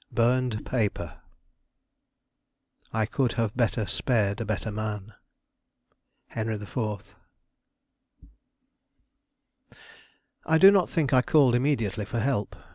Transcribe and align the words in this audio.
BURNED 0.11 0.65
PAPER 0.65 1.21
"I 2.91 3.05
could 3.05 3.33
have 3.33 3.55
better 3.55 3.85
spared 3.85 4.41
a 4.41 4.45
better 4.45 4.71
man." 4.71 5.13
Henry 6.29 6.55
IV. 6.55 7.13
I 10.43 10.57
do 10.57 10.71
not 10.71 10.89
think 10.89 11.13
I 11.13 11.21
called 11.21 11.53
immediately 11.53 12.05
for 12.05 12.19
help. 12.19 12.55